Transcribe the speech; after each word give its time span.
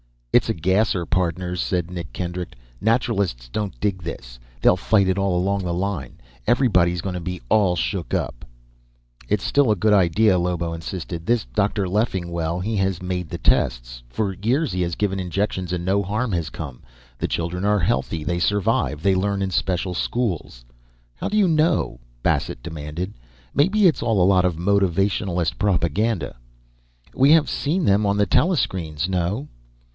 "It's 0.33 0.49
a 0.49 0.53
gasser, 0.53 1.05
pardners," 1.05 1.61
said 1.61 1.91
Nick 1.91 2.11
Kendrick. 2.11 2.55
"Naturalists 2.79 3.49
don't 3.49 3.79
dig 3.79 4.01
this. 4.01 4.39
They'll 4.61 4.77
fight 4.77 5.07
it 5.09 5.17
all 5.19 5.37
along 5.37 5.63
the 5.63 5.73
line. 5.73 6.13
Everybody's 6.47 7.01
gonna 7.01 7.19
be 7.19 7.39
all 7.49 7.75
shook 7.75 8.13
up." 8.13 8.43
"It 9.27 9.41
is 9.41 9.45
still 9.45 9.69
a 9.69 9.75
good 9.75 9.93
idea," 9.93 10.39
Lobo 10.39 10.73
insisted. 10.73 11.25
"This 11.25 11.45
Dr. 11.53 11.87
Leffingwell, 11.87 12.61
he 12.61 12.77
has 12.77 13.01
made 13.01 13.29
the 13.29 13.37
tests. 13.37 14.01
For 14.09 14.33
years 14.33 14.71
he 14.71 14.81
has 14.83 14.95
given 14.95 15.19
injections 15.19 15.71
and 15.73 15.83
no 15.85 16.01
harm 16.01 16.31
has 16.31 16.49
come. 16.49 16.81
The 17.19 17.27
children 17.27 17.63
are 17.65 17.79
healthy, 17.79 18.23
they 18.23 18.39
survive. 18.39 19.03
They 19.03 19.13
learn 19.13 19.41
in 19.43 19.51
special 19.51 19.93
schools" 19.93 20.63
"How 21.17 21.27
do 21.29 21.37
you 21.37 21.47
know?" 21.47 21.99
Bassett 22.23 22.63
demanded. 22.63 23.13
"Maybe 23.53 23.85
it's 23.85 24.01
all 24.01 24.19
a 24.23 24.31
lot 24.31 24.45
of 24.45 24.55
motivationalist 24.55 25.59
propaganda." 25.59 26.37
"We 27.13 27.31
have 27.33 27.49
seen 27.49 27.83
them 27.85 28.07
on 28.07 28.17
the 28.17 28.25
telescreens, 28.25 29.07
no?" 29.09 29.49